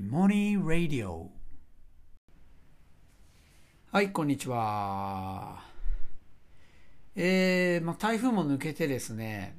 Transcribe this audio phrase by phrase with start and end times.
[0.00, 1.28] モニー・ラディオ
[3.90, 5.64] はいこんにちは。
[7.16, 9.56] えー、まあ、台風も抜けてですね。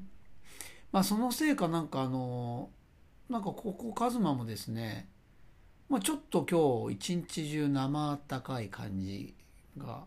[0.93, 2.69] まあそのせいかなんかあの
[3.29, 5.09] なんかここカズマもですね。
[5.89, 9.33] まあちょっと今日一日中生あったかい感じ
[9.77, 10.05] が、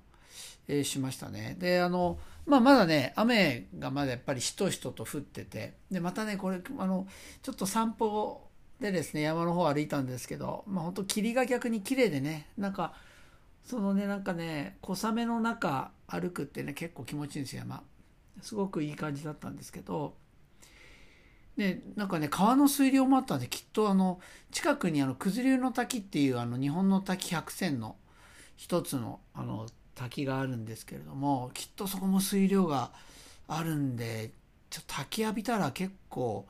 [0.67, 1.57] えー、しましたね。
[1.59, 5.75] であのまあまだね雨がまだやっぱりしとしとと降ってて。
[5.91, 7.07] でまたねこれあの
[7.43, 8.52] ちょっと散歩
[8.83, 12.93] でですね山の方歩いたんですけどまあ本当霧が逆に綺麗でねなんか
[13.65, 17.83] そのねなんかね小雨の中歩くってね結構気持ちいいんですよ山。
[18.43, 20.15] すごくいい感じだったんですけど
[21.57, 27.97] でなんかね川の水量もあったんできっとあの近くにあの九頭竜の滝っていうあの日本の滝百選の
[28.57, 32.91] 一つのあの滝があるんですけれどもきっとそこも水量が
[33.47, 34.31] あるんで
[34.71, 36.47] ちょっと滝浴びたら結構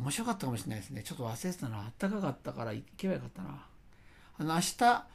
[0.00, 1.02] 面白かったかもしれないですね。
[1.02, 1.78] ちょっと忘れてたな。
[1.78, 3.66] あったかかったから行けばよかったな。
[4.38, 5.06] あの、明日、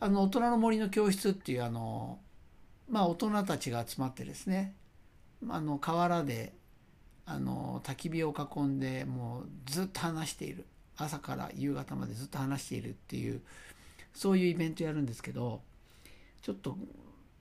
[0.00, 2.18] あの、大人の森の教室っていう、あの、
[2.88, 4.74] まあ、大人たちが集まってですね、
[5.48, 6.52] あの、河原で、
[7.24, 10.66] あの、焚き火を囲んで、もうずっと話している。
[10.98, 13.42] 朝から夕方までずっと話しているっていう、
[14.14, 15.62] そういうイベントやるんですけど、
[16.42, 16.76] ちょっと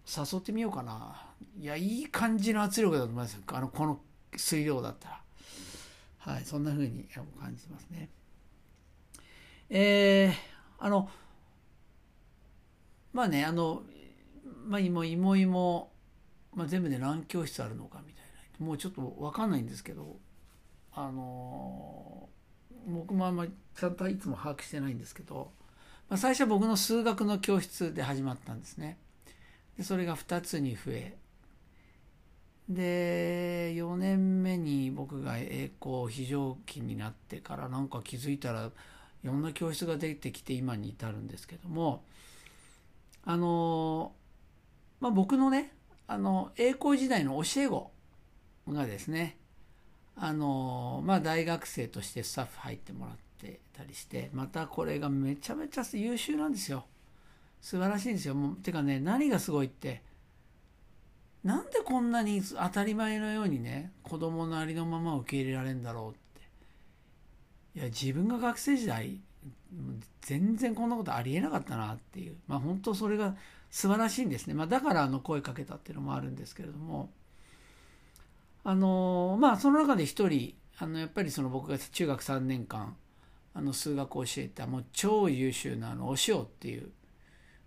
[0.08, 1.28] 誘ってみようかな。
[1.60, 3.44] いや、いい感じの圧力だと思いますよ。
[3.48, 4.00] あの、この
[4.36, 5.22] 水量だったら。
[6.26, 7.04] はい、そんな風に
[7.40, 8.10] 感じますね。
[9.70, 10.34] えー、
[10.80, 11.08] あの、
[13.14, 13.84] まあね、あの、
[14.68, 15.92] まあ、今、芋芋、
[16.56, 18.24] まあ、全部で何教室あるのかみたい
[18.60, 20.18] な、もうちょっとわかんないんですけど、
[20.94, 22.28] あの、
[22.88, 25.52] 僕もあんまりちゃんといつも把握してないんですけど、
[26.10, 28.98] まあ、最初は僕の数学の教室で始まったんですね。
[29.78, 31.18] でそれが2つに増え、
[32.70, 34.75] で4年目に
[35.06, 38.72] 僕が栄光非常勤になってからなんか気づいたら
[39.24, 42.04] いろんな教室が出てきて今に至るんですけども
[43.24, 44.14] あの
[45.00, 45.74] まあ僕のね
[46.08, 47.92] あの栄光時代の教え子
[48.68, 49.38] がですね
[50.18, 56.86] あのまあ大学生としてスタッフ入ってもらってたりしてまたこれがめちゃめちゃ優秀なんですよ。
[57.62, 58.34] 素晴らしいんですよ。
[58.34, 60.02] もうてかね何がすごいって
[61.46, 67.80] なんでこんなに当たり前のようにね子供のありのまま受け入れられるんだろうって。
[67.80, 69.20] いや自分が学生時代
[70.22, 72.36] 全然こんなことありえなかったなっていう。
[72.48, 73.36] まあ本当それが
[73.70, 77.12] 素晴らしいんですね、まあ、だからあの声かけたっていうのもあるんですけれども。
[78.64, 82.96] あのまあその中で一人あのやっぱりその僕が中学3年間
[83.54, 86.90] あの数学を教えたもう超優秀なあのお塩っていう、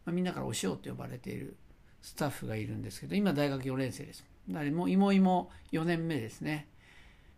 [0.04, 1.56] まあ、みんなからお塩って呼ばれている
[2.02, 4.24] スタッフがいるんですけど今大学4年生です。
[4.48, 6.68] だからもう芋芋4年目ですね。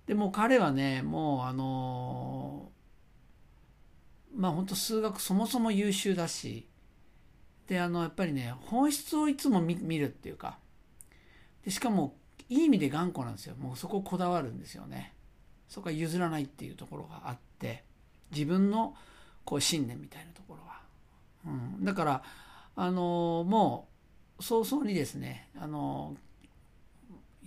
[0.07, 2.71] でも彼はねもうあの
[4.35, 6.67] まあ本当数学そもそも優秀だし
[7.67, 10.59] であのやっぱりね本質をいつも見るっていうか
[11.65, 12.17] でしかも
[12.49, 13.55] いい意味で頑固なんですよ。
[13.57, 15.15] もうそここだわるんですよね。
[15.69, 17.85] そこは譲らないっていうところがあって
[18.33, 18.97] 自分の
[19.45, 20.81] こう信念みたいなところは、
[21.47, 22.23] うん、だから
[22.75, 23.90] あのもう
[24.41, 26.17] 早々にですねあの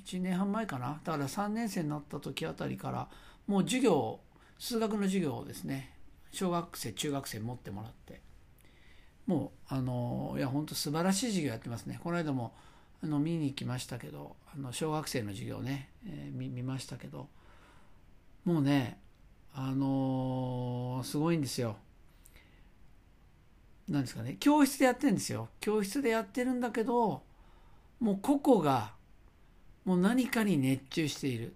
[0.05, 0.99] 1年半前かな。
[1.03, 3.07] だから3年生になった時あたりから
[3.47, 4.19] もう授業
[4.59, 5.93] 数学の授業をですね
[6.31, 8.21] 小学生中学生持ってもらって
[9.25, 11.99] もうあのいや本当素晴らしい授業やってますね。
[12.03, 12.53] この間も
[13.03, 17.27] あの見に行きましたけどあの小学生の授業ね、えー、見ましたけど
[18.45, 18.99] もうね
[19.53, 21.77] あのー、すごいんですよ。
[23.89, 25.49] なんですかね教室でやってるんですよ。
[25.59, 27.23] 教室でやってるんだけど
[27.99, 28.93] もう個々が
[29.85, 31.53] もう何かに熱中している。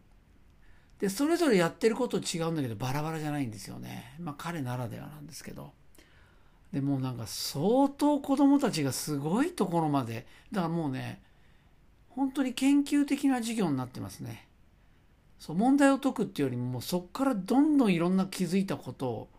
[0.99, 4.15] でそれぞれやってること違うんだけどバラバラじゃないんですよね。
[4.19, 5.71] まあ彼ならではなんですけど。
[6.73, 11.21] でもうなんか相当子供たちがすごいところまでだからもうね
[12.09, 14.47] 本当に研究的な授業になってますね。
[15.39, 19.29] そう問題を解くっていうよりももうそこからどんどんいろんな気づいたことを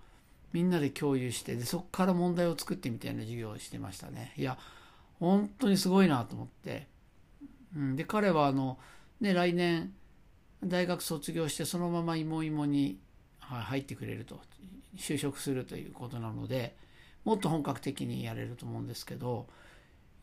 [0.52, 4.32] みんなで共有してでそこから問題を作ってみたいな授業をしてましたね。
[4.36, 4.58] いや
[5.20, 6.86] 本当にすごいなと思って、
[7.76, 8.78] うん、で彼はあの
[9.20, 9.92] ね来年
[10.64, 12.98] 大学卒業してそのまま芋芋に
[13.40, 14.40] 入ってくれると。
[14.98, 16.74] 就職するということなので
[17.24, 19.46] もっと本格的にやれると思うんですけど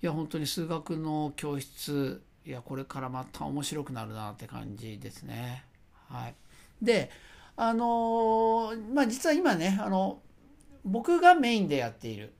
[0.01, 5.63] いや本当に数学の教室いやこれからまた面白くなるなって感じですね。
[6.09, 6.35] はい、
[6.81, 7.09] で
[7.57, 10.21] あのまあ実は今ねあの
[10.83, 12.33] 僕がメインでやっている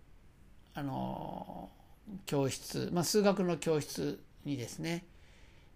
[0.74, 1.70] あの
[2.26, 5.06] 教室、まあ、数学の教室にですね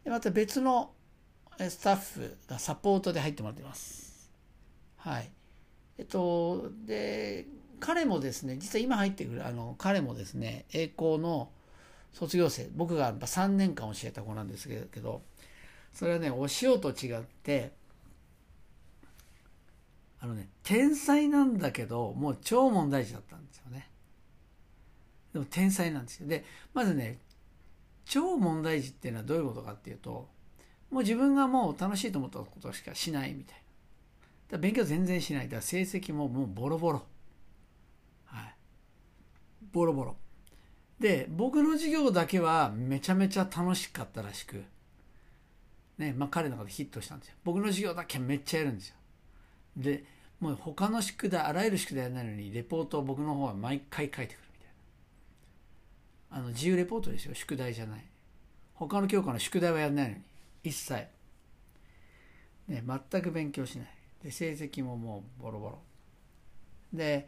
[0.05, 0.91] また別の
[1.57, 4.31] スタッフがサポートで入ってもらってます。
[4.97, 5.29] はい。
[5.97, 7.45] えっと、で、
[7.79, 11.49] 彼もですね実は今入ってくるあの彼もですね栄光の
[12.13, 15.21] 卒業生僕が3年間教えた子なんですけど
[15.93, 17.71] それはねお塩と違って
[20.21, 23.89] あのね天才なんだけどもう超問題児だったんですよね
[25.33, 26.43] でも天才なんですよで
[26.73, 27.19] まずね
[28.05, 30.27] 超問題児っていうのはどういうことかっていうと
[30.91, 33.55] もう自分がもう楽しいと思ったことしかしないみたい
[34.51, 34.57] な。
[34.57, 35.49] だ勉強全然しない。
[35.49, 37.05] だ成績ももうボロボロ。
[38.25, 38.55] はい。
[39.71, 40.15] ボロボロ。
[40.99, 44.63] で、僕の授業だけはめちゃめちゃ楽しかったらしく、
[45.97, 47.35] ね、まあ彼の中でヒットしたんですよ。
[47.43, 48.95] 僕の授業だけめっちゃやるんですよ。
[49.81, 50.03] で、
[50.39, 54.69] もう他の宿題、あらゆる宿題やないのに、レポートを僕の方は毎回書いてくるみたい
[56.31, 56.37] な。
[56.37, 57.33] あの、自由レポートですよ。
[57.33, 58.03] 宿題じゃない。
[58.73, 60.29] 他の教科の宿題はやんないのに。
[60.63, 61.07] 一切、
[62.67, 63.87] ね、全く勉強しない
[64.23, 65.79] で成績ももうボロボロ
[66.93, 67.27] で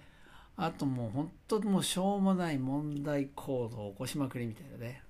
[0.58, 5.02] あともう本当もうしょうもない問題行動を起こしまくりみたいなね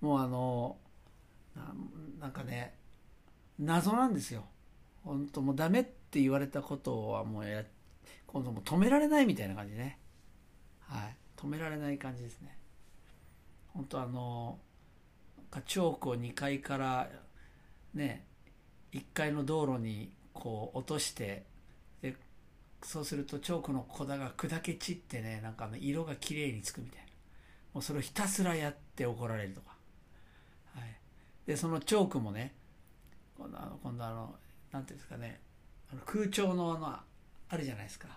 [0.00, 0.76] もうあの
[2.20, 2.74] なんかね
[3.58, 4.44] 謎なんですよ
[5.04, 7.64] 本当もうダメってって言われたことはもうや
[8.26, 9.98] 今度も止められないみたいな感じね。
[10.80, 11.16] はい。
[11.38, 12.54] 止められない感じですね。
[13.68, 14.58] 本当あの
[15.66, 17.08] チョークを2階から
[17.94, 18.26] ね
[18.92, 21.46] 1階の道路にこう落として
[22.02, 22.14] で
[22.82, 27.06] そうするとチョークの粉が砕け散ってねなんか色がきれいにつくみたいな。
[27.72, 29.74] もうそれをひたすらやって怒られるとか、
[30.74, 30.94] はい、
[31.46, 32.54] でそのチョークもね
[33.38, 34.34] 今度あの今度あの
[34.72, 35.40] なんていうんですかね。
[36.06, 37.04] 空調の穴
[37.48, 38.08] あるじゃないですか。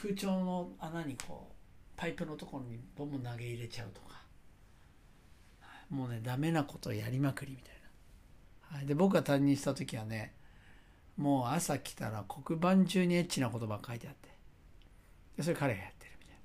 [0.00, 1.54] 空調の穴にこう
[1.96, 4.22] パイプのところにボム投げ入れちゃうとか。
[5.90, 7.74] もうねダメなことやりまくりみたい
[8.70, 8.76] な。
[8.78, 10.34] はい、で僕が担任した時はね
[11.16, 14.28] もう朝来たら黒板中にエッチな言葉書いてあって。
[15.36, 16.36] でそれ彼がやってるみたい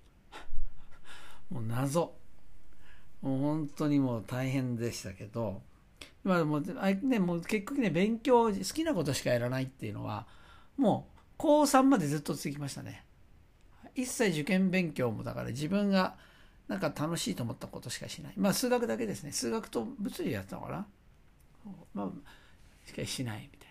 [1.52, 1.60] な。
[1.60, 2.14] もう謎。
[3.22, 5.62] もう本当にもう大変でしたけど。
[6.24, 10.28] まあもうあねもう結局ね勉強好きなことしかやらないっていうのは
[10.78, 13.04] もう高3までずっと続きましたね
[13.96, 16.16] 一切受験勉強もだから自分が
[16.68, 20.88] なんか楽しいと思ったことしかしないまあ数学だけですね数学と物理やったのかな
[21.94, 22.10] まあ、
[22.86, 23.70] しかしないみたい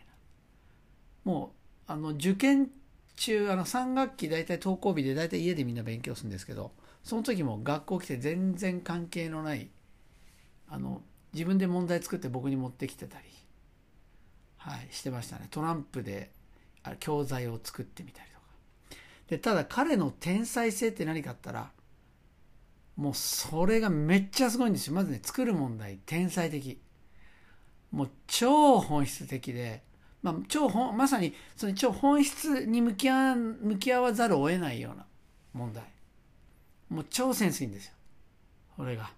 [1.25, 1.33] な。
[1.33, 1.55] も
[1.89, 2.71] う、あの、受験
[3.17, 9.69] 中、あの、3学期大体登校日で大体家でみんな勉強するんですけど、その時も学校来て全然関係のない、
[10.69, 11.03] あの、
[11.33, 13.25] 自分で問題作って僕に持ってきてたり、
[14.57, 15.49] はい、してましたね。
[15.51, 16.31] トランプで
[16.95, 18.47] 教材を作ってみたりとか。
[19.29, 21.73] で、ただ彼の天才性って何かあったら、
[22.97, 24.95] もうそれがめっちゃすごいんですよ。
[24.95, 26.81] まずね、作る問題、天才的。
[27.91, 29.83] もう超本質的で、
[30.23, 35.07] まあ、超本まさにその超本質に向き合向き合わざるを得ないような
[35.53, 35.85] 問題
[36.89, 37.93] もう超センスいいんですよ
[38.77, 39.11] これが。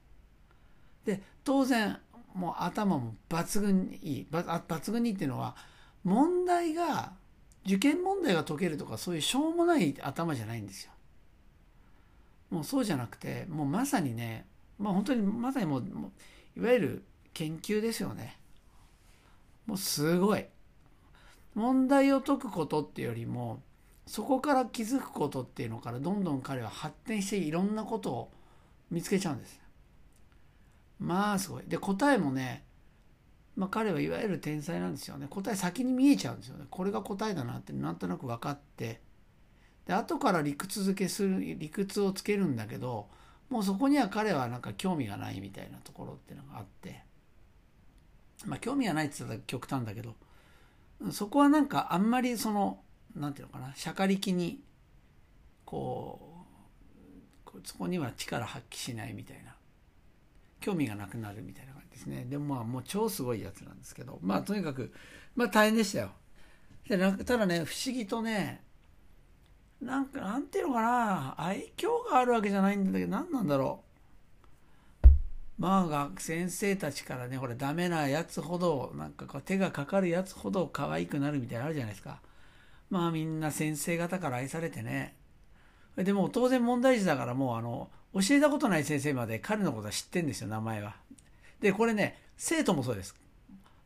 [1.04, 1.98] で当然
[2.34, 5.56] もう頭も抜群にいい抜群にいいっていうのは
[6.04, 7.12] 問題が
[7.68, 10.92] 受験問題が解けるとかそういうしょうもない頭じゃないんですよ。
[12.50, 14.46] もうそうじゃなくてもうまさにね
[14.78, 15.82] まあ本当にまさにもう
[16.56, 17.04] いわゆる
[17.34, 18.38] 研究ですよね。
[19.66, 20.46] もうすごい。
[21.54, 23.62] 問題を解くことっていうよりも、
[24.06, 28.32] そこから気づくことっていうのからどんどん彼は発展していろんなことを
[28.90, 29.60] 見つけちゃうんです。
[30.98, 31.64] まあすごい。
[31.66, 32.64] で、答えもね、
[33.58, 35.26] まあ彼はいわゆる天才なんですよね。
[35.28, 36.66] 答え先に見えちゃうんですよね。
[36.70, 39.00] これが答えだなってなんとなく分かって、
[39.84, 43.08] で、後から理屈付けする、理屈をつけるんだけど、
[43.50, 47.02] もうそこには彼はなんか興味がないみたいなところっていうのがあって、
[48.46, 50.14] まあ興味がないって言ったら極端だけど
[51.10, 52.80] そこはなんかあんまりその
[53.16, 54.60] なんていうのかな釈迦力に
[55.64, 56.44] こ
[57.46, 59.54] うそこには力発揮しないみたいな
[60.60, 62.24] 興味がなくなるみたいなですね。
[62.28, 64.18] でもまあもう超すごいやつなんですけど。
[64.22, 64.92] まあとにかく
[65.34, 66.10] まあ大変でしたよ。
[66.88, 68.62] でただね不思議とね
[69.80, 71.34] なんかなんていうのかな。
[71.36, 73.82] 愛嬌があるわけじゃないんだけど何なんだろ
[75.04, 75.08] う。
[75.58, 82.20] まあ学先生たちからねほらダメなやつほどなんかこう手がかかるやつほど可愛くなるみたいなのあるじゃないですか。
[82.90, 85.16] まあみんな先生方から愛されてね。
[85.96, 90.96] でも当然問題児だからもうあの教えたことない先生まで彼のことは知ってんですよ名前は。
[91.60, 93.14] でこれね生徒もそうです。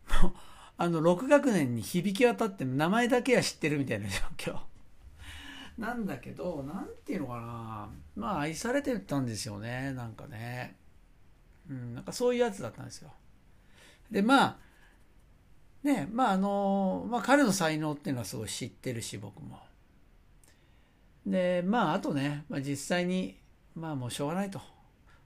[0.76, 4.58] あの6学年に響き渡って名前だけは知ってるみたいな状況。
[5.78, 7.88] なんだけど何ていうのかな。
[8.16, 9.92] まあ愛されてたんですよね。
[9.92, 10.76] なんかね。
[11.70, 13.12] うん、なんかそういうやつだったんですよ。
[14.10, 14.58] で、まあ、
[15.82, 19.58] ね、まああの、まあ彼の才能っていうのはすごい知ってるし、僕も。
[21.26, 23.38] でまああとね、まあ、実際に
[23.74, 24.60] まあもうしょうがないと。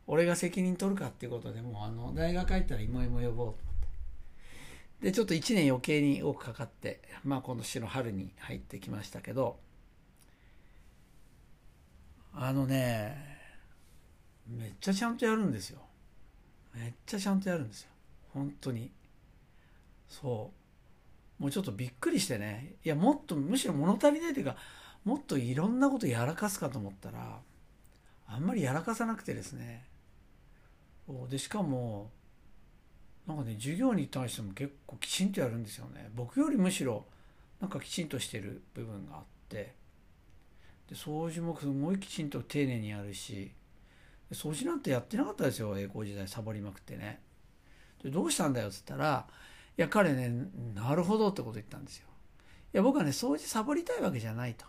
[0.06, 3.54] 俺が責任取るかっていうことでもうあの大学帰ったら芋芋呼ぼうと思っ
[5.00, 5.06] て。
[5.06, 9.58] でちょっと1年余計に多くかかってまあ今年の春に入ってきましたけど。
[12.38, 13.16] あのね
[14.46, 15.80] めっちゃちゃんとやるんですよ。
[16.74, 17.88] めっちゃちゃんとやるんですよ。
[18.32, 18.90] 本当に。
[20.08, 20.52] そ
[21.40, 21.42] う。
[21.42, 22.74] もうちょっとびっくりしてね。
[22.84, 24.56] いやもっとむしろ物足りないというか
[25.04, 27.40] もっといろんなことやらかすかと思ったら
[28.28, 29.84] あんまりやらかさなくてですね。
[31.28, 32.10] でしかも
[33.26, 36.10] なんかね授業に対しても結構きちんとやるんですよね。
[36.14, 37.06] 僕よりむしろ
[37.60, 39.74] なんかきちんとしてる部分があって。
[40.88, 43.52] で掃除もすごいきちんと丁寧にやるし。
[44.32, 47.20] 掃除なんてやってなかったですよ栄光時代サボりまくってね。
[48.02, 49.24] でどうしたんだよっつったら
[49.78, 52.08] いや彼ねなるほどってこと言ったんですよ。
[52.74, 54.66] いや僕はね掃除サボりたいわけじゃないと。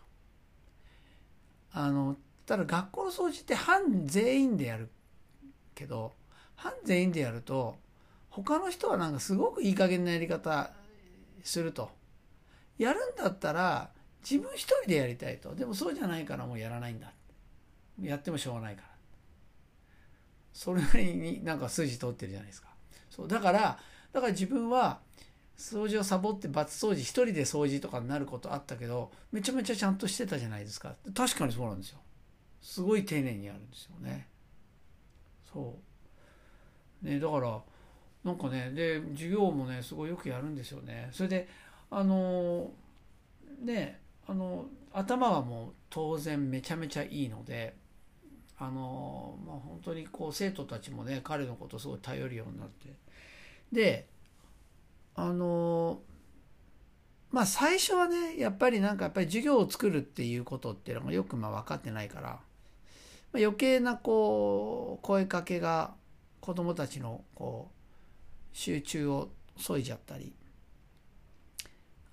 [1.72, 4.90] あのただ学校の掃除って班全員でやる
[5.74, 6.14] けど
[6.58, 7.78] 班全員でやると
[8.30, 10.72] 他の人はなんかすごくいい加減なやり方
[11.44, 11.90] すると。
[12.78, 13.90] やるんだったら
[14.22, 15.56] 自分一人でやりたいと。
[15.56, 17.12] でもそうじゃないからもうやらないんだ。
[18.02, 18.88] やってもしょうがないから。
[20.54, 22.68] それなりになんか筋通ってるじゃないですか。
[23.10, 23.80] そうだから
[24.12, 25.00] だから自分は
[25.58, 30.96] 掃除をサボって罰掃除一人で掃除とかになることあったけどめちゃめちゃちゃんとしてたじゃないですか。
[31.16, 32.00] 確かにそうなんですよ。
[32.62, 34.28] すごい丁寧にやるんですよね。
[35.52, 35.87] そう。
[37.02, 37.62] ねだから
[38.24, 41.10] なんかねで授業もねすごいよくやるんですよね。
[41.12, 41.48] それで
[41.90, 42.72] あの
[43.62, 47.76] ねあの頭はもう当然めちゃめちゃいいので
[48.58, 52.94] あのまあ本当にこう生徒たちもね彼のことすごい頼るようになって。
[53.72, 54.08] で
[55.16, 56.00] あの
[57.32, 65.94] まあ最初はねやっぱりなんかやっぱり授業を作るっていうことっていうのがよくまあ分かってないから、まあ、余計なこう声かけが
[66.48, 69.28] 子どもたちのこう集中を
[69.58, 70.34] 削いじゃったり。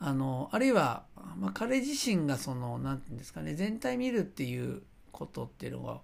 [0.00, 1.04] あのあるいは、
[1.38, 6.00] まあ、彼自身がその何て言うんですかね全体見るっていうことっていうのを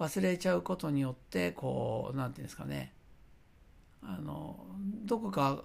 [0.00, 2.94] 忘れちゃうことによってこう何て言うんですかね。
[4.02, 4.56] あの
[5.04, 5.62] どこか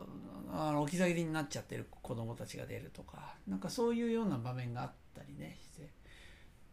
[0.51, 3.33] あの置き去りになっちゃってる子供たちが出るとか。
[3.47, 5.89] なんかそういうような場面があったりねして。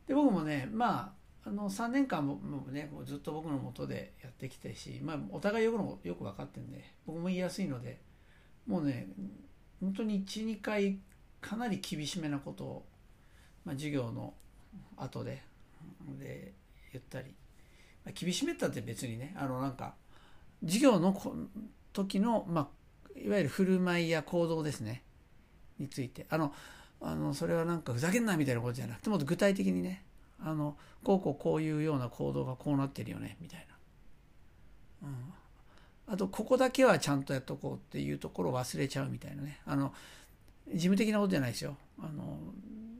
[0.08, 2.40] で僕もねまああの3年間も
[2.72, 8.00] ねもうずっと僕のもとでやってきてし、まあ、お互いよくのよく分かってるんで僕も言いやすいので
[8.66, 9.06] もうね
[9.80, 10.98] 本当に12回
[11.40, 12.86] かなり厳しめなことを、
[13.64, 14.34] まあ、授業の
[14.96, 15.40] 後で
[16.18, 16.52] で
[16.92, 17.28] 言ったり、
[18.04, 19.94] まあ、厳しめったって別にねあのなんか
[20.64, 21.16] 授業の
[21.92, 25.04] 時の、まあ、いわゆる振る舞いや行動ですね
[25.78, 26.26] について。
[26.28, 26.52] あの
[26.98, 30.05] あのそれはなんかふざけんなみたいなことじゃなくてもっと具体的にね
[30.40, 33.66] あのこうこうこういうような行動がこうなってるよねみたい
[35.02, 39.60] な、うん、あとここだけはちゃんとやっとこうっていうところを忘れちゃうみたいなね。
[39.66, 39.92] あの
[40.68, 41.76] 事務的なことじゃないですよ。
[41.98, 42.38] あの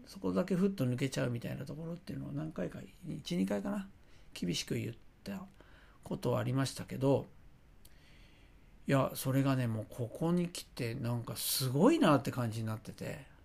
[0.07, 2.79] そこだけふっと抜けちゃうみたいなところっていうのを何回か
[3.09, 3.89] 12回かな。
[4.35, 4.93] 厳しく言っ
[5.25, 5.41] た
[6.05, 7.25] ことはありましたけど
[8.87, 13.37] いやそれがねもうここに来てなんかすごいなって感じになってて。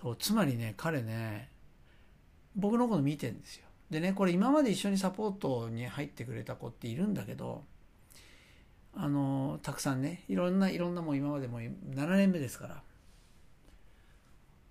[0.00, 1.48] そうつまりね彼ね
[2.58, 3.64] 僕のこと見てんですよ。
[3.90, 7.64] でねこれ今まで一緒にサポートに入ってくれた子っているんだけど
[8.94, 11.72] あのたくさんねいろんないろんなもう今までも7
[12.16, 12.82] 年目ですから。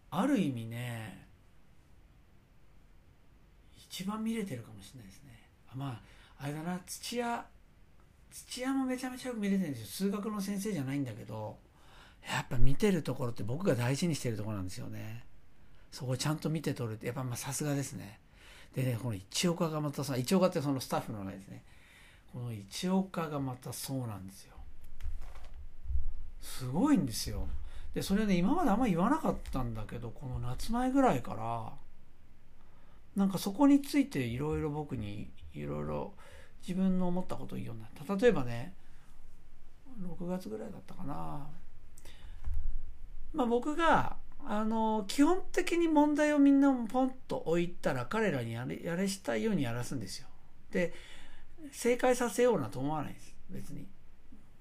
[0.09, 1.27] ある意味ね
[3.75, 5.49] 一番見れてるかもしれないですね。
[5.71, 6.01] あま
[6.39, 7.45] ああれだな土屋
[8.31, 9.87] 土屋もめちゃめちゃよく見れてるんですよ。
[9.87, 11.57] 数学の先生じゃないんだけど
[12.29, 15.26] やっぱ見てるところって僕が大事にしてるところなんですよね。
[15.91, 18.19] そこちゃんと見て取るってやっぱまあさすがですね。
[18.75, 21.63] でねこの一岡がまたさ一岡ってそのスタッフのねですね。
[22.33, 24.53] この一岡がまたそうなんですよ。
[26.41, 27.47] すごいんですよ。
[27.93, 31.73] でそれね今まであんま言わなかったんだけどこの夏前ぐらいから
[33.15, 36.13] なんかそこについていろいろ僕にいろいろ
[36.61, 38.15] 自分の思ったことを言うようになった。
[38.15, 38.73] 例えばね
[39.99, 41.47] 6月ぐらいだったかな。
[43.33, 44.15] まあ僕が
[44.45, 50.27] あの基本的に問題をみんなポンと置いたら彼らにやれやれしたいようにやらすんですよ。
[50.71, 50.93] で
[51.71, 53.35] 正解させようなと思わないです。
[53.49, 53.87] 別に。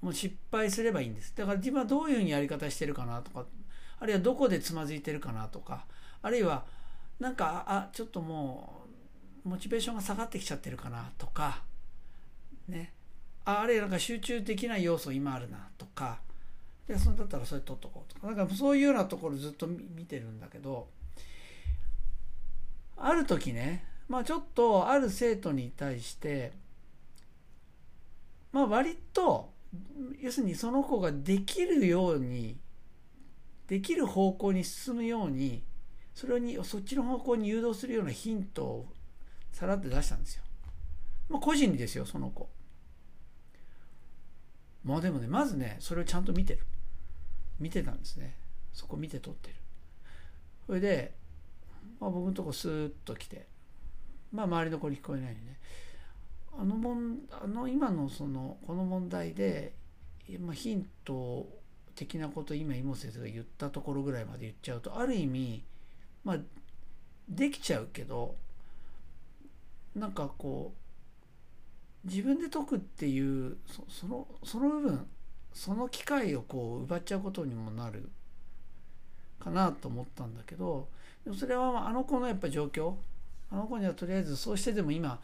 [0.00, 1.34] もう失敗すればいいんです。
[1.36, 3.44] だから自分はどういうふうにやり方してるかなとか
[3.98, 5.86] あるいはどこでつまずいてるかなとか
[6.22, 6.64] あるいは
[7.18, 8.84] なんかあちょっとも
[9.44, 11.62] うモチベーションが下がってきちゃってるかなとか
[12.68, 12.92] ね。
[13.44, 16.18] ああれなんか集中できない要素今あるなとか
[16.88, 20.88] でそんだったらそれ取っとこうとかなんかそういうようなところずっと見てるんだけど
[22.96, 26.52] ある時ね、まあ、ちょっとある生徒に対して
[28.52, 29.50] まあ割と
[30.20, 32.56] 要するにその子ができるように
[33.66, 35.64] できる方向に進むように
[36.14, 38.86] それにそっちの方向に誘導するようなヒントを
[39.52, 40.42] さらって出したんですよ。
[41.28, 42.48] まあ、個人ですよその子。
[44.84, 46.60] まあでもねまずねそれをちゃんと見てる
[47.58, 48.36] 見てたんですね。
[48.72, 49.56] そこ見て撮ってる。
[50.66, 51.14] それで、
[52.00, 53.46] まあ、僕のとこスーッと来て
[54.32, 55.58] まあ周りの子に聞こえないよね。
[56.58, 59.74] あのもんあの今のそのこの問題で、
[60.40, 61.46] まあ、ヒント
[61.94, 65.64] 的なこと今妹先生が言ったところぐらいまで言っちゃうとある意味
[66.24, 66.38] まあ
[67.28, 68.36] できちゃうけど
[69.94, 70.72] なんかこ
[72.04, 73.56] う自分で解くっていう
[73.88, 75.06] そのその部分
[75.56, 78.10] その機会をこう奪っちゃうことにもなる
[79.40, 80.86] かなと思ったんだけど
[81.36, 82.94] それはあの子のやっぱ状況。
[83.50, 85.20] あの子にはとりあえずそうしてでも今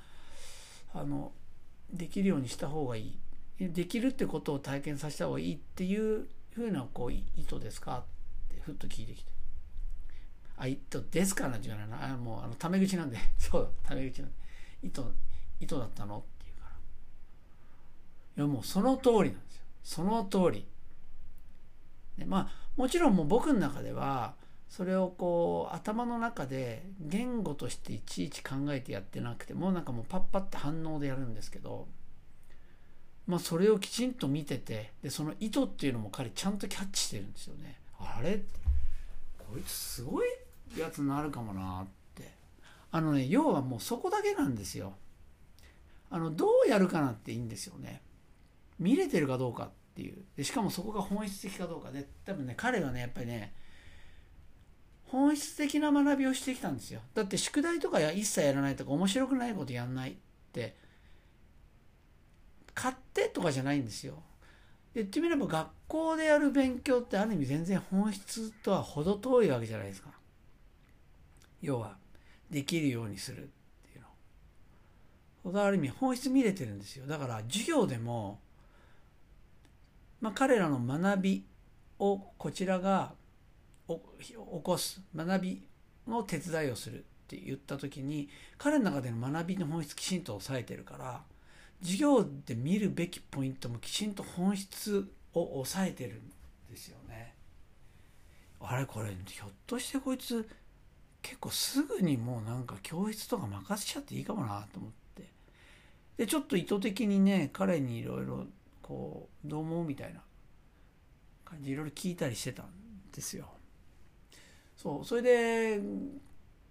[0.95, 1.33] あの
[1.93, 3.19] できるようにした方がいい。
[3.61, 8.03] できるってことを体験させた方がいいっていうふうなこう意図ですかっ
[8.55, 9.31] てふっと聞いてきて
[10.57, 12.15] 「あ意図ですか?」なんて言わないな。
[12.15, 13.19] あもうあのタメ口なんで。
[13.39, 14.37] そうタメ口なんで。
[14.83, 15.05] 意図
[15.61, 16.65] 意図だったのって言うか
[18.37, 18.45] ら。
[18.45, 19.63] いやもうその通りなんですよ。
[19.83, 20.67] その通り。
[22.19, 24.35] でまあもちろんもう僕の中では
[24.69, 31.89] それをこう頭の中で言語としていちいち考えてやってなくてもうなんかもうパッパって反応でやるんですけど
[33.27, 37.79] まあそれをきちんと見ててでその意図っていうのも彼ちゃんとキャッチしてるんですよね。
[37.99, 38.43] あれ？
[39.39, 40.29] こいつすごい
[40.77, 42.33] やつになるかもなって。
[42.91, 44.95] あのね要はもうそこだけなんですよ。
[46.11, 48.03] あのどうやるかなっていいんですよね。
[48.79, 50.19] 見れてるかどうかっていう。
[50.37, 53.55] でしかもそこが本質的かどうかで多分ね彼はねやっぱりね
[55.05, 57.01] 本質的な学びをしてきたんですよ。
[57.15, 60.15] だって宿題とかや一切やらないとか面白くないことやんないっ
[60.53, 60.77] て
[62.75, 64.23] 買ってとかじゃないんですよ。
[64.95, 70.11] 言ってみれば学校でやる勉強ってある意味全然本質とは程遠いわけじゃないですか。
[71.61, 71.97] 要は
[72.51, 73.47] できるようにするっ
[73.91, 74.01] てい
[75.51, 75.63] うの。
[75.63, 77.07] ある意味本質見れてるんですよ。
[77.07, 78.41] だから授業でも
[80.23, 81.45] まあ彼らの学び
[81.99, 83.13] をこちらが
[83.89, 83.97] 起
[84.63, 85.63] こす学び
[86.09, 91.23] の手伝いをするって言った時に彼の中での学びの本質きちんと抑えてるから
[91.83, 96.31] 授業で見るべきポイントもきちんと本質を抑えてるん
[96.71, 97.35] ですよね。
[98.61, 100.49] あれこれひょっとしてこいつ
[101.21, 105.25] 結構すぐにもうなんか教室とか任せちゃっていいかもなと思って
[106.17, 108.47] でちょっと意図的にね彼にいろいろ
[108.83, 109.85] こうどう思う？
[109.85, 110.21] みたいな。
[111.45, 112.67] 感じいろいろ聞いたりしてたん
[113.13, 113.47] ですよ。
[114.77, 115.81] そうそれで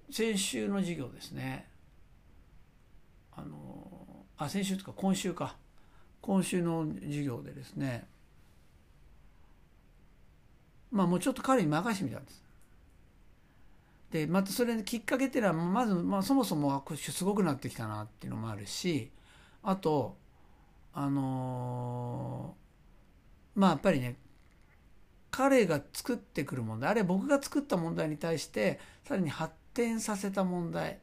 [0.09, 1.67] 先週の授業ですね。
[3.33, 5.55] あのあ先週とか今週か。
[6.19, 8.07] 今週の授業でですね。
[10.91, 12.43] まあもうちょっと彼に任してみたんです。
[14.11, 19.09] でまたそれきっかけっていうのはまず、まあ、そもそもすごくなってきたなっていうのもあるし
[19.63, 20.17] あと
[20.93, 24.17] あのー、まあやっぱりね
[25.29, 30.99] 彼が作ってくる問題あるいは僕が作った問題に対してさらに発展させた問題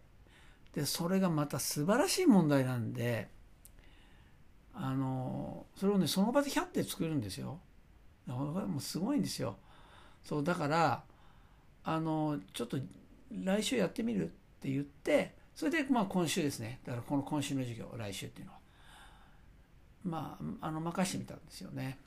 [0.75, 3.29] でそれがまた素晴らしい問題なんで
[4.75, 7.59] あのそれをねその場で100点作るんですよ。
[8.27, 9.57] もうすごいんですよ。
[10.23, 11.03] そうだから
[11.83, 12.79] あのちょっと
[13.33, 14.29] 来週やってみるっ
[14.61, 18.58] て言ってそれでまあ今週ですねだからこの今週の授業来週っていうのは
[20.05, 21.99] まああの任してみたんですよね。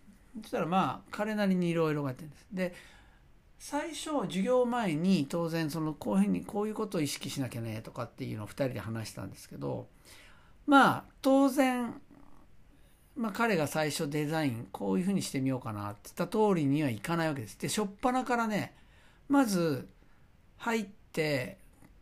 [0.41, 2.47] そしたらまあ彼なりにいろいろがやってるんです。
[2.51, 2.73] で
[3.59, 9.87] 最初授業前に当然そのこういうふうにこういうことを意識しなきゃねとかっていうのを2人で話したんですけど
[10.65, 11.93] まあ当然、
[13.15, 17.59] まあ、彼が最初デザインこういうふうにしてみようかなって言った通りにはいかないわけです。
[17.59, 18.73] で初っ端からね
[19.29, 19.87] まず
[20.57, 21.59] 入って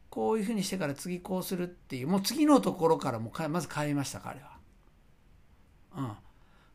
[0.09, 4.58] こういうふうにしてから次こうするっていうもう次のところからもまず変えました彼は。
[5.95, 6.11] うん。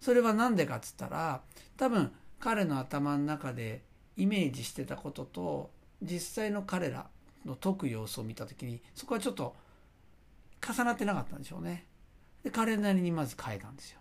[0.01, 1.41] それは何でかっつったら
[1.77, 3.83] 多分彼の頭の中で
[4.17, 5.71] イメージしてたことと
[6.03, 7.07] 実際の彼ら
[7.47, 9.55] の解く様子を見た時にそこはちょっと
[10.67, 11.87] 重なってなかったんでしょうね。
[12.43, 14.01] で彼なりにまず変えたんですよ。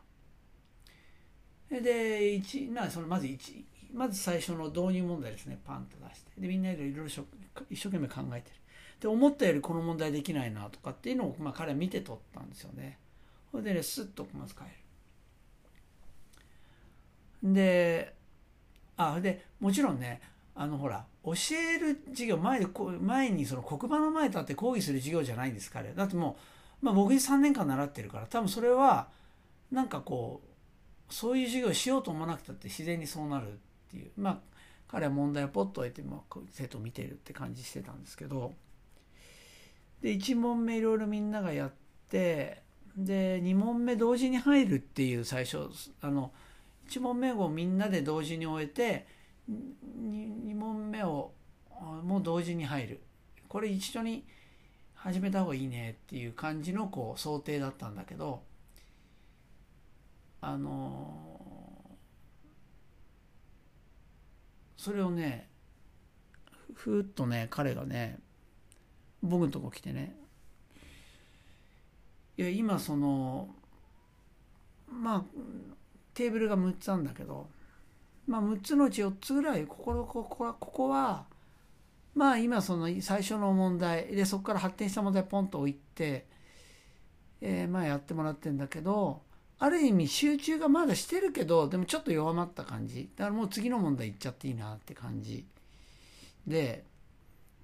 [1.70, 7.24] で一まあそのまず一まず最初の導入問題ですねパンと出してでみんないろいろ一
[7.80, 8.56] 生懸命考えてる。
[9.00, 12.98] で思ったよりこの問題できないなとかっていうのを、まあ、彼は見て取ったんですよね。
[13.52, 14.78] それでねスッとまず変える。
[17.44, 18.16] で
[18.96, 20.22] あでもちろんね
[20.56, 22.68] あのほら教える授業前で
[23.02, 25.94] 前にその黒板の前に立って講義する授業じゃないんです彼。
[25.94, 26.38] だっても
[26.82, 29.08] う、まあ、僕に3年間習ってるから多分それは
[29.72, 30.42] なんかこ
[31.10, 33.56] うそういう授業しようと思わなくたって自然にそうなるっ
[33.90, 34.12] ていう。
[34.18, 34.40] まあ
[34.88, 38.54] 彼は問題をポッと置いて、まあ、生徒を見てるって感じしてたんですけど。
[40.02, 41.72] で1問目いろいろみんながやっ
[42.10, 42.62] て
[42.98, 45.70] で2問目同時に入るっていう最初
[46.02, 46.32] あの
[46.90, 49.08] 1問目をみんなで同時に終えて
[49.50, 51.32] 2, 2問目を
[52.04, 53.02] もう同時に入る。
[53.48, 54.26] これ一緒に
[54.96, 58.42] 始めた方がいいねっていう感じのこう想定だったんだけど
[60.42, 61.40] あの
[64.78, 65.50] それをね
[66.74, 68.18] ふーっとね彼がね
[69.22, 70.16] 僕のとこ来てね
[72.38, 73.50] いや今その
[74.90, 75.24] まあ
[76.14, 77.50] テーブルが6つあるんだけど
[78.28, 81.26] まあ6つのうち4つぐらいここここはここは
[82.16, 86.28] まあ今その最初の問題でそこから発展した問題ポンと置いて、
[87.42, 89.22] えー、まあやってもらってんだけど
[89.60, 93.10] ある意味集中がまだしてるけどでもちょっと弱まった感じ。
[93.16, 95.46] だからもう次の問題いっちゃっていいなって感じ。
[96.46, 96.84] で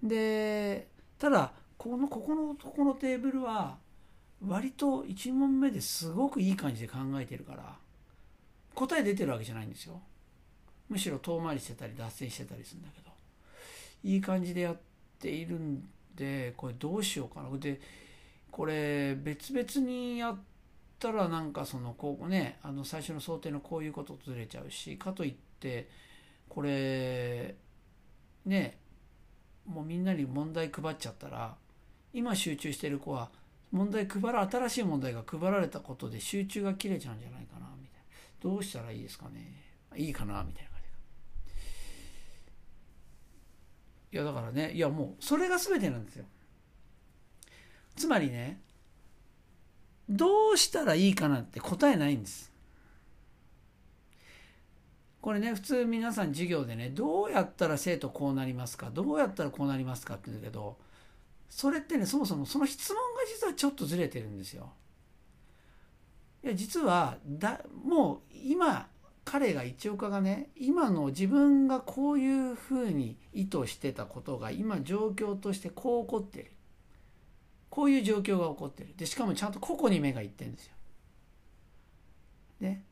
[0.01, 3.77] でただこのここのここのテーブルは
[4.45, 7.75] 割と1問目ですごくいい感じで考えてるから。
[8.75, 10.01] 答え出てるわけじゃないんですよ。
[10.89, 13.09] むしろ遠回りしてたり脱線してたりするんだけど。
[14.03, 14.77] いい感じでやっ
[15.19, 15.83] ているん
[16.15, 17.49] でこれどうしようかな。
[17.57, 17.79] で
[18.51, 20.37] これ別々にやっ
[20.99, 25.89] たらなんかそのこうねあの最初の想定のこういうこととずれちゃうしかといって
[26.47, 27.55] これ
[28.45, 28.77] ね
[29.65, 31.55] もうみんなに問題配っちゃったら
[32.13, 33.29] 今集中してる子は
[33.71, 37.58] 問題配ら新しい問題が配られたことで集中が切れちゃうんじゃないかな。
[38.41, 39.53] どうしたらいいですかね。
[39.95, 40.89] いいかなみたいな感じ
[44.11, 46.25] いやだからねいやもうそれが全てなんですよ。
[47.95, 48.61] つまりね
[50.09, 52.51] どうしたらいいかなって答えないんです。
[55.21, 60.77] これね普通皆さん授業でねどうやったら生徒こうなりますかどうやったらこうなりますかって言うんだけど
[61.49, 64.71] それってねそもそもその質問が実はちょっとずれてるんですよ。
[66.43, 68.87] いや実はだもう今
[69.25, 76.51] 彼が一岡がね今の自分がこういうふうに意図してたことが今状況としてこう起こってる
[77.69, 80.73] こういう状況が起こってるでしかもちゃんと個々に目がいってるんですよ。
[82.61, 82.83] ね。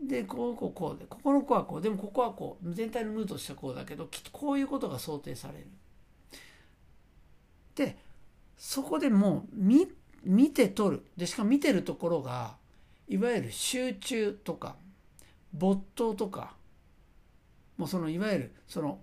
[0.00, 5.66] でこうこうこうでここの子はこうでもここはこう全体のムードとしてはこうだけどきっとこういうことが想定される。
[7.74, 7.96] で
[8.56, 9.88] そこでもう見
[10.24, 12.56] 見て取るでしかも見てるところが
[13.08, 14.76] いわゆる集中とか
[15.52, 16.54] 没頭とか
[17.76, 19.00] もうそのいわゆるその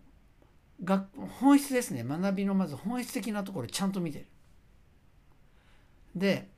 [0.83, 1.07] 学
[1.39, 4.25] 本質ですね学びのまず本質的なところちゃんと見てる。
[6.15, 6.49] で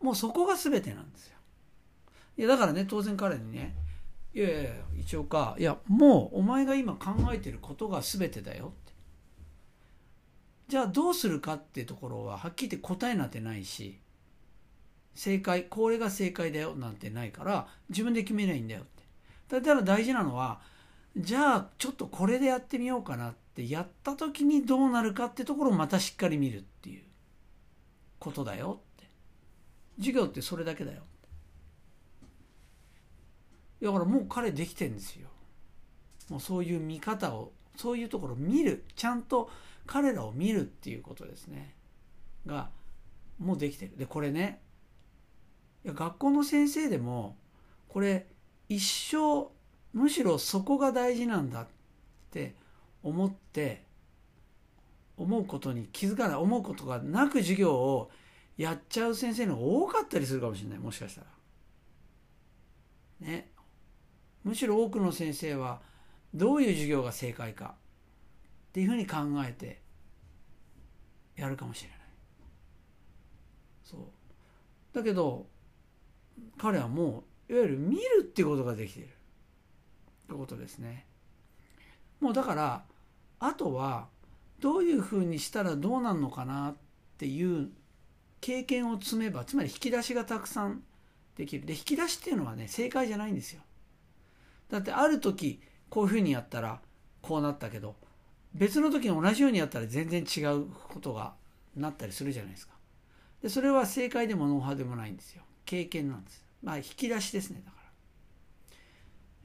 [0.00, 1.36] もうそこが全てなんですよ。
[2.38, 3.74] いやだからね当然彼にね
[4.34, 8.92] 「いやいやいや一応かいやもうお前が今考えてることが全てだよ」って
[10.68, 14.00] じゃあどうするかっていうところははっきり言って答えなんてないし
[15.14, 19.02] 正解これが正解だよなんてないから自分で決めないんだよって。
[19.48, 20.60] だから大事なのは
[21.16, 27.02] じゃあちょっとこれでやってみようかなってやった時にどうなるかってところをまたしっかり見るっていう。
[28.22, 29.08] ことだよって。
[29.98, 31.02] 授業ってそれだけだよ
[33.82, 35.28] だからもう彼できてんですよ。
[36.30, 38.84] もうそういう見方をそういうところを見る。
[38.94, 39.50] ちゃんと
[39.86, 41.74] 彼らを見るっていうことですね。
[42.46, 42.70] が
[43.40, 43.96] もうできてる。
[43.96, 44.60] でこれね
[45.84, 47.36] いや学校の先生でも
[47.88, 48.26] これ
[48.68, 49.48] 一生
[49.92, 51.66] むしろそこが大事なんだっ
[52.30, 52.54] て
[53.02, 53.84] 思って
[55.16, 58.10] 思うことに気づかない思うことがなく授業を
[58.56, 61.26] やっちゃう先生の方が多かったりするかもしれないもしかしたら。
[63.20, 63.50] ね
[64.44, 65.80] むしろ多くの先生は
[66.34, 69.16] どういう授業が正解かっていうふうに考
[69.46, 69.80] えて
[71.36, 71.98] やるかもしれない。
[73.84, 74.00] そう
[74.96, 75.46] だけど
[76.58, 79.08] 彼はもういわゆる見るってことができてるっ
[80.28, 81.06] てことですね。
[82.20, 82.84] もうだから
[83.40, 84.08] あとは
[84.60, 86.76] どういうふうにしたらどうなるのかなっ
[87.18, 87.70] ていう
[88.40, 90.82] 経験を積めばつまり引き出しがたくさん
[91.36, 91.66] できる。
[91.66, 93.62] で引き出しっていうのはね正解じゃないんですよ。
[94.70, 96.80] だってある時こういうふうにやったら
[97.20, 97.96] こうなったけど
[98.54, 101.34] 別の時に同じようにやったら全然違うことが
[101.76, 102.74] なったりするじゃないですか。
[103.42, 105.42] でそれは正解でもノウハウでもないんですよ。
[105.64, 106.44] 経験なんです。
[106.62, 107.82] まあ引き出しですねだから。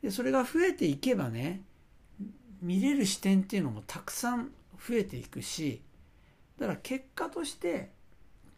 [0.03, 1.61] でそれが増えていけばね
[2.61, 4.51] 見れる視点っていうのもたくさん
[4.87, 5.81] 増えていくし
[6.59, 7.91] だから結果として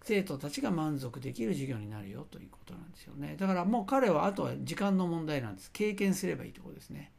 [0.03, 3.35] 生徒たちが満足できる授業になるよということなんですよね。
[3.37, 5.69] だからもう彼はあとは時間の問題なんです。
[5.71, 7.11] 経験すればいいところですね。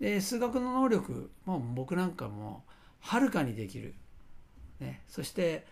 [0.00, 2.64] で数学の能力も僕なんかも
[3.00, 3.94] はるかにできる、
[4.80, 5.66] ね、そして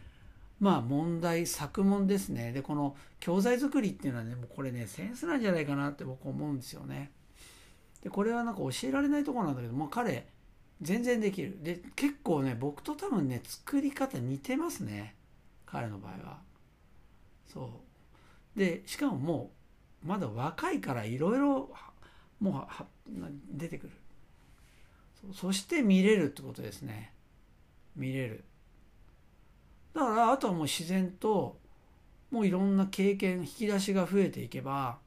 [0.61, 2.53] まあ問題作問ですね。
[2.53, 7.11] でこの教材作りっていうのはねもうこれねセンスなんじゃないかなって僕思うんですよね。
[8.03, 10.27] でこれはなんか教えられないところなんだけどもう彼
[10.81, 11.59] 全然できる。
[11.63, 15.15] で結構ね僕と多分ね作り方似てますね。
[15.67, 16.39] 彼の場合は。
[17.53, 17.81] そ
[18.57, 18.59] う。
[18.59, 19.51] でしかもも
[20.05, 21.71] うまだ若いからいろいろ
[22.41, 22.69] も
[23.09, 23.13] う
[23.51, 23.93] 出てくる。
[25.33, 27.13] そして見れるってことですね。
[27.97, 28.45] 見れる。
[29.95, 31.57] だからあとはもう自然と
[32.31, 34.99] もういろんな経験引き出しが増えていけば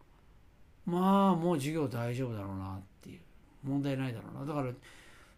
[0.86, 3.19] まあもう授業大丈夫だろうなっていう
[3.63, 4.45] 問題ないだろうな。
[4.45, 4.73] だから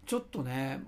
[0.05, 0.83] ちょっとね、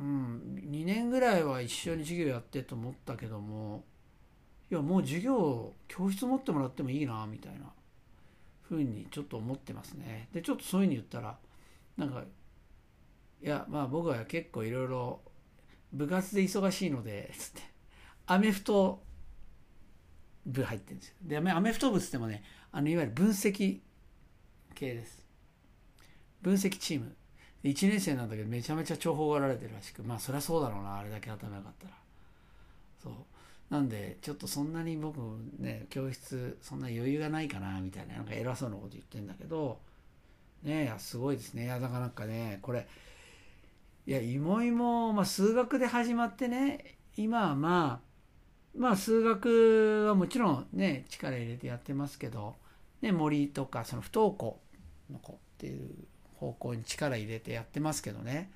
[0.00, 3.84] うん、2年ぐらいは一緒に授業やってと思ったけども
[4.70, 7.72] いやもう授業教室持ってもらってもいいなみたいな
[8.62, 10.28] ふうにちょっと思ってますね。
[10.32, 11.36] でちょっとそういうふうに言ったら
[11.96, 12.22] なんか
[13.42, 15.20] いやまあ僕は結構いろいろ
[15.92, 17.73] 部活で忙しいのでつって。
[18.26, 19.02] アメフト
[20.46, 21.14] 部入ってるんですよ。
[21.22, 23.80] でアメフト部っつってもねあのいわゆる分析
[24.74, 25.24] 系です。
[26.42, 27.14] 分析チーム。
[27.62, 31.94] 1年生なんだけどめちゃめちゃ重宝がられてるらしくまあそりゃそうだろうなあれだけ頭良かったら。
[33.02, 33.12] そう。
[33.70, 35.18] なんでちょっとそんなに僕
[35.58, 39.78] ね教室そんな余裕がないかなみたいななんか偉そうなこと言ってんだけど
[40.62, 41.64] ねえすごいですね。
[41.64, 42.86] いやだからなんかねこれ
[44.06, 48.03] いやいもいも、まあ、数学で始まってね今はまあ
[48.76, 52.56] まあ数学はもちろんね力入れてやってますけど、
[53.02, 54.60] ね、森とかその不登校
[55.10, 55.90] の子っていう
[56.36, 58.50] 方向に力入れてやってますけどね。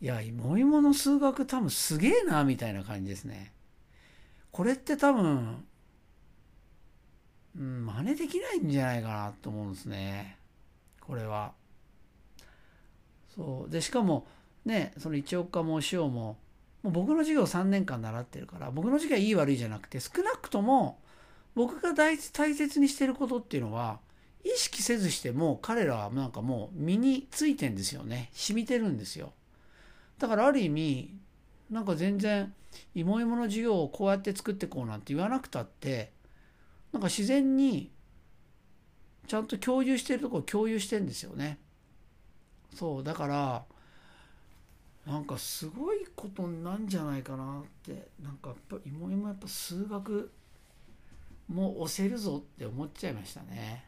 [0.00, 3.52] いや芋芋の数学多分すげえなみたいな感じですね。
[4.50, 5.64] これって多分
[7.56, 10.36] うん真似できないんじゃないかなと思うんですね。
[11.00, 11.52] これは。
[13.34, 13.70] そう。
[13.70, 14.26] でしかも
[14.64, 16.36] ねその一岡もお塩も
[16.84, 21.00] もう僕の授業3年間習ってるから僕の授業はいい悪いじゃなくて少なくとも
[21.54, 23.98] 僕が大大切にしてることっていうのは
[24.44, 28.28] 意識せずしても彼らはなんかもう身についてんですよね。
[28.34, 29.32] 染みてるんですよ。
[30.18, 31.16] だからある意味
[31.70, 32.52] なんか全然
[32.94, 36.12] 芋芋の授業をこうやって作ってこうなんて言わなくたって
[36.92, 37.90] なんか自然に
[39.26, 41.58] ちゃんと共有してるところ共有してんですよね。
[42.74, 43.64] そうだから
[45.06, 50.30] なんかすごいことなんじゃないかなってなんかやっぱ芋芋やっぱ数学
[51.48, 53.84] も押せるぞって思っちゃいましたね。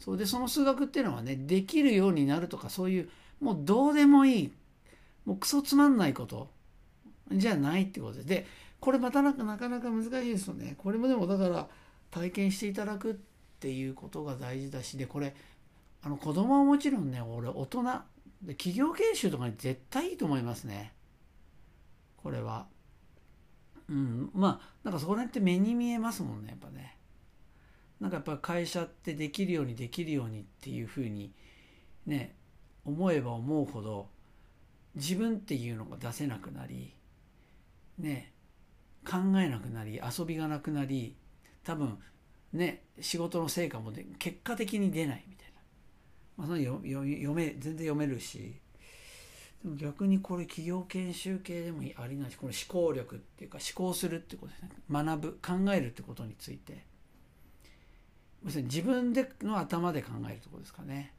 [0.00, 3.10] そうでその数学っていうのはねできるようになるとかそういう
[3.40, 4.52] もうどうでもいい
[5.26, 6.48] もうクソつまんないこと
[7.30, 8.46] じゃないってことでで
[8.80, 11.68] これまたなんかなかなか難しいですよねこれもでもだから
[12.10, 13.14] 体験していただくっ
[13.60, 15.34] ていうことが大事だしでこれ
[16.02, 17.84] あの子供はもちろんね俺大人
[18.42, 20.92] で企業研修とかに絶対いいと思いますね。
[22.16, 22.66] これは。
[23.88, 24.30] うん。
[24.34, 26.96] まあなんかそこら辺って目に見えますもんねやっぱね。
[28.00, 31.32] なんかやっぱ会社ってできるようにできるようにっていうふうに
[32.06, 32.34] ね
[32.84, 34.08] 思えば思うほど
[34.94, 36.94] 自分っていうのが出せなくなり
[37.98, 38.32] ね
[39.06, 41.14] 考えなくなり遊びがなくなり
[41.62, 41.98] 多分
[42.54, 45.49] ね仕事の成果も結果的に出ないみたいな、
[46.40, 46.80] まあ、その読
[47.34, 48.54] め全然読めるし
[49.62, 56.82] でも逆にこれ企業研修系でもありないしこの思考力っていうか思考するってことですね学ぶ考えるってことについて
[58.42, 61.12] 要するに自分での頭で考えるとことですかね。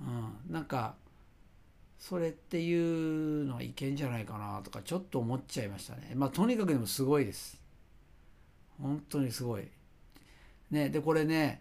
[0.00, 0.94] うん、なんか
[1.98, 6.12] それっていうのはいけんじゃないかなとかちょっと思っちゃいましたね。
[6.14, 7.60] まあとにかくでもすごいです。
[8.80, 9.64] 本当にすごい。
[10.70, 11.60] ね、でこれね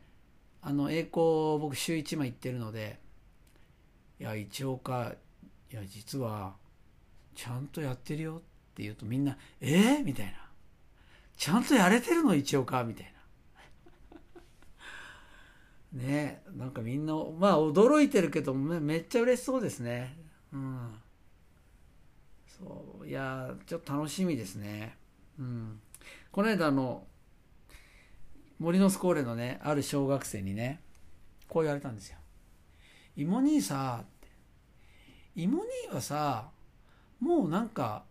[0.61, 2.99] あの栄光僕週1枚行ってるので
[4.19, 5.13] いや一応か
[5.71, 6.55] いや実は
[7.35, 8.39] ちゃんとやってるよっ
[8.75, 10.33] て言うとみんな「えー、みたいな
[11.37, 12.35] 「ちゃんとやれてるの？
[12.35, 13.19] 一応か」みたいな。
[16.03, 20.17] ねなんかみんなまあ驚いてるけどめっちゃ嬉しそうですね。
[20.51, 20.99] うん。
[22.47, 24.97] そういやちょっと楽しみですね。
[25.39, 25.79] うん。
[26.31, 27.07] この間の
[28.59, 30.81] 森のスコーレのねある小学生にね
[31.47, 32.17] こう言われたんですよ
[33.15, 34.27] 「芋兄さ」って
[35.35, 36.49] 「芋兄はさ
[37.19, 38.03] もうなんか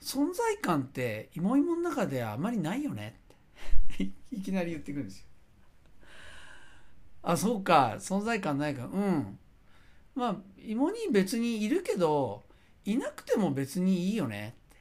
[0.00, 3.16] 存在感って芋芋の中ではあまりないよね」
[3.94, 4.04] って。
[4.32, 5.26] いきなり言ってくるんですよ
[7.22, 8.86] あそうか存在感ないか。
[8.86, 9.38] うん。
[10.14, 12.42] まあ芋に別にいるけど
[12.84, 14.76] いなくても別にいいよねって。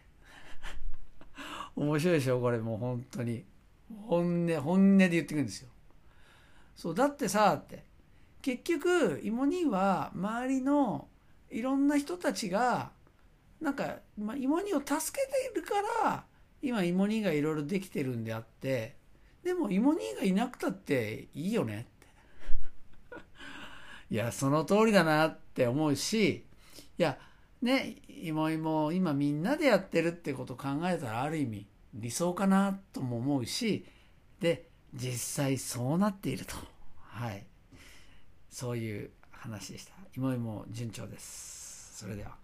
[1.76, 3.46] 面白いでしょこれもう本当に。
[4.08, 5.70] 本音本音で言ってくるんですよ。
[6.76, 7.84] そうだってさって。
[8.42, 11.08] 結局芋煮は周りの
[11.52, 12.92] いろんな人たちが
[13.62, 16.24] なんか、まあ、芋煮を助けているから
[16.62, 18.96] 今芋煮がいろいろできてるんであって。
[19.44, 23.16] でも芋煮がいなくたっていいよねって。
[24.14, 26.46] いやその通りだなって思うし
[26.98, 27.18] いや
[27.62, 33.86] ね芋芋今みんなでやってるってこと考えたらある意味理想かなとも思うし
[34.40, 36.56] で実際そうなっていると。
[37.00, 37.46] はい。
[38.50, 39.94] そういう話でした。
[40.16, 41.98] 今も順調です。
[42.00, 42.36] それでは。